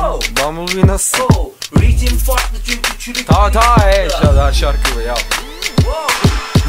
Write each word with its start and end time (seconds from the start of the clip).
Bumblebee 0.00 0.86
nasıl? 0.86 1.28
Ritim 1.80 2.18
farklı 2.18 2.58
çünkü 2.66 2.98
çürük 2.98 3.28
Ta 3.28 3.50
ta 3.52 3.76
he 3.76 4.08
daha 4.36 4.52
şarkı 4.52 5.00
ya. 5.00 5.14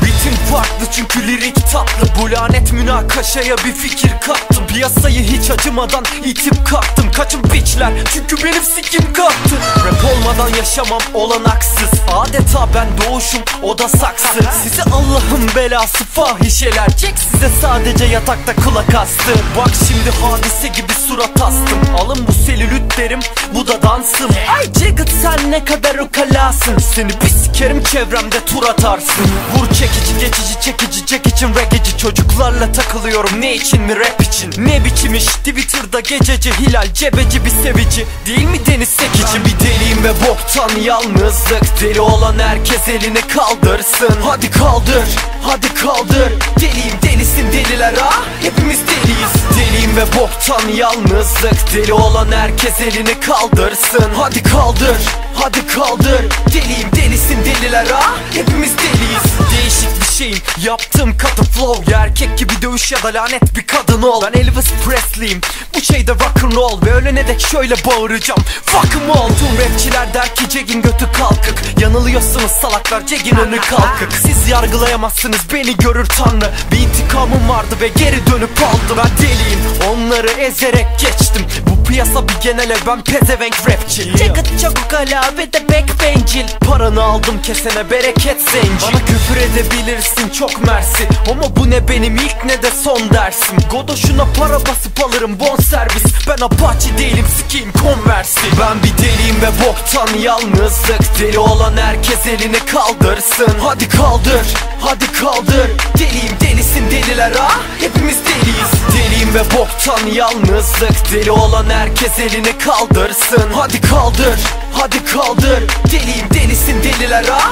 Ritim 0.03 0.35
farklı 0.51 0.85
çünkü 0.91 1.27
lirik 1.27 1.55
tatlı 1.71 2.07
Bu 2.21 2.31
lanet 2.31 2.73
münakaşaya 2.73 3.57
bir 3.57 3.73
fikir 3.73 4.11
kattım 4.27 4.67
Piyasayı 4.67 5.23
hiç 5.23 5.51
acımadan 5.51 6.05
itip 6.25 6.67
kalktım 6.67 7.11
Kaçın 7.11 7.43
biçler 7.43 7.93
çünkü 8.13 8.43
benim 8.43 8.63
sikim 8.63 9.13
kalktı 9.13 9.55
Rap 10.01 10.11
olmadan 10.11 10.57
yaşamam 10.57 11.01
olanaksız 11.13 11.89
Adeta 12.13 12.67
ben 12.75 12.87
doğuşum 12.97 13.41
o 13.63 13.77
da 13.77 13.87
saksı. 13.89 14.39
Size 14.63 14.83
Allah'ın 14.83 15.49
belası 15.55 16.05
fahişeler 16.05 16.97
Çek 16.97 17.13
size 17.31 17.49
sadece 17.61 18.05
yatakta 18.05 18.55
kulak 18.55 18.95
astı. 18.95 19.33
Bak 19.57 19.69
şimdi 19.87 20.11
hadise 20.21 20.67
gibi 20.67 20.93
surat 21.07 21.41
astım. 21.41 21.79
Alın 21.97 22.27
bu 22.27 22.33
selülit 22.33 22.97
derim 22.97 23.19
bu 23.55 23.67
da 23.67 23.81
dansım. 23.81 24.31
Ay 24.57 24.65
Jagged 24.65 25.07
sen 25.21 25.51
ne 25.51 25.65
kadar 25.65 25.95
ukalasın. 25.95 26.77
Seni 26.95 27.09
bir 27.09 27.29
sikerim 27.29 27.83
çevremde 27.83 28.45
tur 28.45 28.63
atarsın. 28.63 29.25
Vur 29.55 29.67
çekici 29.67 30.13
geçici 30.19 30.61
çekici 30.61 31.05
çek 31.05 31.27
için 31.27 31.55
regici 31.55 31.97
Çocuklarla 31.97 32.71
takılıyorum 32.71 33.41
ne 33.41 33.55
için 33.55 33.81
mi? 33.81 33.95
Rap 33.99 34.21
için. 34.21 34.53
Ne 34.57 34.85
biçim 34.85 35.15
iş? 35.15 35.25
Twitter'da 35.25 35.99
gececi 35.99 36.51
hilal 36.59 36.93
cebeci 36.93 37.45
bir 37.45 37.49
sevici. 37.49 38.05
Değil 38.25 38.43
mi 38.43 38.65
deniz 38.65 38.89
sekici? 38.89 39.45
Bir 39.45 39.61
deliyim 39.91 40.03
ve 40.03 40.27
boktan 40.27 40.81
yalnızlık. 40.81 41.81
Deli 41.81 42.01
olan 42.01 42.39
herkes 42.39 42.87
elini 42.87 43.21
kaldırsın. 43.21 44.17
Hadi 44.23 44.51
kaldır 44.51 45.05
hadi 45.43 45.73
kaldır. 45.73 46.33
Deliyim 46.59 46.97
delisin 47.03 47.51
deliler 47.51 47.93
ha? 47.93 48.13
Hepimiz 48.41 48.79
deliyiz. 48.87 49.31
Deliyim 49.57 49.97
ve 49.97 50.19
boktan 50.19 50.67
yalnızlık. 50.75 51.73
Deli 51.73 51.93
olan 51.93 52.31
herkes 52.31 52.81
elini 52.81 53.19
kaldırsın. 53.19 54.11
Hadi 54.15 54.43
kaldır 54.43 54.97
hadi 55.35 55.67
kaldır. 55.67 56.21
Deliyim 56.53 56.89
delisin 56.95 57.37
deliler 57.45 57.85
ha? 57.85 58.15
Hepimiz 58.33 58.77
deliyiz. 58.77 59.23
Değişik 59.57 60.01
bir 60.01 60.10
şeyim. 60.21 60.37
Yaptığım 60.63 61.17
katı 61.17 61.43
flow. 61.43 61.91
Ya 61.91 61.99
erkek 61.99 62.37
gibi 62.37 62.53
dövüş 62.61 62.91
ya 62.91 63.03
da 63.03 63.13
lanet 63.13 63.55
bir 63.55 63.67
kadın 63.67 64.01
ol. 64.01 64.21
Ben 64.21 64.39
Elvis 64.39 64.65
Presley'im. 64.85 65.41
Bu 65.75 65.81
şeyde 65.81 66.11
rock 66.11 66.43
and 66.43 66.51
roll. 66.55 66.85
Ve 66.85 66.93
ölene 66.93 67.27
dek 67.27 67.41
şöyle 67.41 67.75
bağıracağım. 67.75 68.41
Fuck 68.65 68.95
'em 68.95 69.11
all. 69.11 69.27
Tüm 69.27 69.65
rapçiler 69.65 70.13
der 70.13 70.35
ki 70.35 70.43
Jack'in 70.43 70.81
götü 70.81 71.11
kalkık. 71.17 71.81
Yanılıyorsunuz 71.81 72.51
salaklar. 72.51 73.01
Jack'in 73.07 73.35
önü 73.35 73.61
kalkık. 73.61 74.13
Siz 74.13 74.49
yargılayamazsınız. 74.49 75.39
Beni 75.53 75.77
görür 75.77 76.05
tanrı. 76.05 76.51
Bir 76.71 76.77
intikamım 76.77 77.49
vardı 77.49 77.75
ve 77.81 77.87
geri 77.87 78.27
dönüp 78.27 78.63
aldım 78.63 78.97
Ben 78.97 79.17
deliyim. 79.17 79.59
Onları 79.91 80.29
ezerek 80.29 80.87
geçtim. 80.99 81.45
Bu 81.67 81.83
piyasa 81.83 82.27
bir 82.27 82.35
genele. 82.43 82.75
Ben 82.87 83.01
pezevenk 83.01 83.69
rapçi 83.69 84.17
Jacket 84.17 84.59
çabuk 84.61 84.93
hala 84.93 85.37
ve 85.37 85.53
de 85.53 85.69
back 85.69 86.01
bencil 86.03 86.45
Paranı 86.67 87.03
aldım 87.03 87.41
kesene 87.41 87.91
bereket 87.91 88.41
zenci 88.41 88.85
Bana 88.87 89.05
küfür 89.05 89.37
edebilirsin 89.37 90.10
çok 90.39 90.63
mersi 90.65 91.07
Ama 91.31 91.55
bu 91.55 91.69
ne 91.69 91.87
benim 91.87 92.15
ilk 92.15 92.45
ne 92.45 92.63
de 92.63 92.71
son 92.83 93.09
dersim. 93.09 93.57
Godoşuna 93.71 94.25
para 94.39 94.59
basıp 94.65 95.05
alırım 95.05 95.39
bon 95.39 95.55
servis. 95.55 96.03
Ben 96.27 96.45
apache 96.45 96.97
değilim 96.97 97.25
sikiyim 97.37 97.71
konversi. 97.71 98.39
Ben 98.59 98.83
bir 98.83 98.97
deliyim 98.97 99.41
ve 99.41 99.65
boktan 99.65 100.19
yalnızlık. 100.19 101.19
Deli 101.19 101.39
olan 101.39 101.77
herkes 101.77 102.27
elini 102.27 102.59
kaldırsın. 102.59 103.55
Hadi 103.61 103.89
kaldır 103.89 104.45
hadi 104.81 105.11
kaldır. 105.11 105.71
Deliyim 105.97 106.35
delisin 106.41 106.91
deliler 106.91 107.31
ha? 107.31 107.51
Hepimiz 107.79 108.17
deliyiz. 108.25 108.71
Deliyim 108.93 109.33
ve 109.33 109.57
boktan 109.57 110.07
yalnızlık. 110.13 111.11
Deli 111.11 111.31
olan 111.31 111.69
herkes 111.69 112.19
elini 112.19 112.57
kaldırsın. 112.57 113.51
Hadi 113.53 113.81
kaldır 113.81 114.39
hadi 114.73 115.05
kaldır. 115.05 115.63
Deliyim 115.91 116.29
delisin 116.33 116.83
deliler 116.83 117.23
ha 117.23 117.51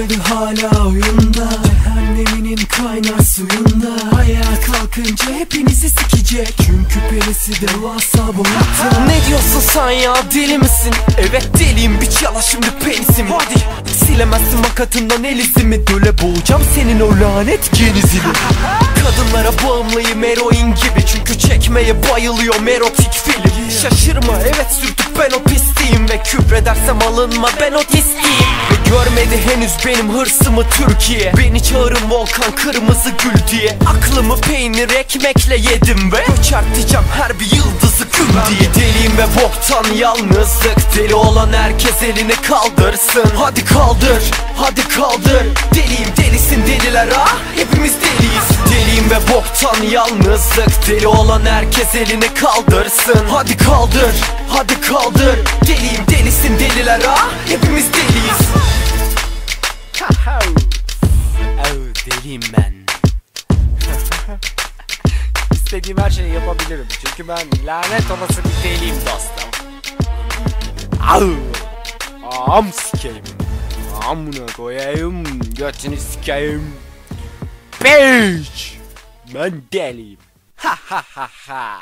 Etmedi 0.00 0.22
hala 0.22 0.88
oyunda. 0.88 1.48
Cehenneminin 1.84 2.56
kaynar 2.56 3.24
suyunda. 3.24 4.16
Ayağa 4.18 4.60
kalkınca 4.66 5.24
hepinizi 5.38 5.90
sikecek. 5.90 6.54
Çünkü 6.66 7.00
perisi 7.10 7.52
devasa 7.60 8.26
boyutta 8.26 9.04
Ne 9.06 9.26
diyorsun 9.28 9.60
sen 9.72 9.90
ya? 9.90 10.16
Deli 10.34 10.58
misin? 10.58 10.94
Evet 11.18 11.48
deliyim. 11.58 12.00
Biç 12.00 12.22
yala 12.22 12.42
şimdi 12.42 12.66
penisim. 12.84 13.26
Hadi. 13.30 13.54
Silemezsin 14.04 14.60
makatından 14.60 15.24
el 15.24 15.38
izimi 15.38 15.86
Böyle 15.86 16.18
boğacağım 16.18 16.62
senin 16.74 17.00
o 17.00 17.08
lanet 17.08 17.72
genizini. 17.72 18.32
Kadınlara 19.02 19.50
bağımlıyım 19.64 20.24
eroin 20.24 20.66
gibi. 20.66 21.06
Çünkü 21.06 21.38
çekmeye 21.38 21.94
bayılıyorum 22.10 22.68
erotik 22.68 23.12
film 23.12 23.69
Şaşırma 23.82 24.38
evet 24.42 24.66
sürtük 24.80 25.18
ben 25.18 25.30
o 25.30 25.42
pisliğim. 25.42 26.08
Ve 26.08 26.22
küfredersem 26.22 26.98
alınma 27.08 27.48
ben 27.60 27.72
otistiyim 27.72 28.50
Ve 28.70 28.90
görmedi 28.90 29.40
henüz 29.46 29.72
benim 29.86 30.12
hırsımı 30.14 30.62
Türkiye. 30.70 31.32
Beni 31.38 31.62
çağırın 31.62 32.10
volkan 32.10 32.54
kırmızı 32.54 33.10
gül 33.10 33.48
diye. 33.50 33.78
Aklımı 33.86 34.40
peynir 34.40 34.90
ekmekle 34.90 35.56
yedim 35.56 36.12
ve 36.12 36.42
Çarptacağım 36.50 37.04
her 37.18 37.40
bir 37.40 37.52
yıldızı 37.52 37.89
kül 38.04 38.28
diye. 38.28 38.74
Deliyim 38.74 39.18
ve 39.18 39.42
boktan 39.42 39.94
yalnızlık 39.94 40.96
Deli 40.96 41.14
olan 41.14 41.52
herkes 41.52 42.02
elini 42.02 42.32
kaldırsın. 42.32 43.32
Hadi 43.36 43.64
kaldır 43.64 44.22
hadi 44.56 44.88
kaldır. 44.88 45.46
Deliyim 45.74 46.08
delisin 46.16 46.66
deliler 46.66 47.08
ha 47.08 47.28
Hepimiz 47.56 47.92
deliyiz. 47.94 48.48
Deliyim 48.70 49.10
ve 49.10 49.34
boktan 49.34 49.82
yalnızlık 49.90 50.86
Deli 50.88 51.06
olan 51.06 51.46
herkes 51.46 51.94
elini 51.94 52.34
kaldırsın. 52.34 53.26
Hadi 53.30 53.56
kaldır 53.56 54.14
hadi 54.48 54.80
kaldır. 54.80 55.38
Deliyim 55.66 56.06
delisin 56.10 56.58
deliler 56.58 57.00
ha 57.00 57.28
Hepimiz 57.48 57.84
deliyiz. 57.92 58.40
Oh, 61.58 61.74
deliyim 62.06 62.42
ben. 62.56 62.74
İstediğim 65.70 65.98
her 65.98 66.10
şeyi 66.10 66.32
yapabilirim. 66.32 66.86
Çünkü 66.88 67.28
ben 67.28 67.66
lanet 67.66 68.10
olası 68.10 68.42
bir 68.44 68.68
deliyim 68.68 68.96
dostum. 68.96 69.50
Au! 71.08 71.30
Am 72.46 72.72
sikeyim. 72.72 73.24
Amına 74.08 74.46
koyayım. 74.56 75.24
Götünü 75.56 75.96
sikeyim. 75.96 76.74
Bitch! 77.80 78.74
Ben 79.34 79.62
deliyim. 79.72 80.18
Ha 80.56 80.76
ha 80.84 81.02
ha 81.14 81.28
ha. 81.48 81.78